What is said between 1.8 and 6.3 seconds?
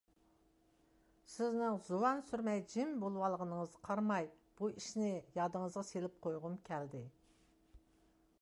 زۇۋان سۈرمەي جىم بولۇۋالغىنىڭىزغا قارىماي بۇ ئىشىنى يادىڭىزغا سېلىپ